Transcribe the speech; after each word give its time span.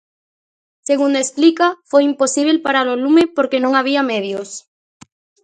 Segundo 0.89 1.17
explica, 1.19 1.67
foi 1.89 2.01
imposíbel 2.11 2.57
parar 2.65 2.87
o 2.93 2.99
lume 3.03 3.23
porque 3.35 3.61
non 3.63 3.73
había 3.75 4.01
medios. 4.13 4.49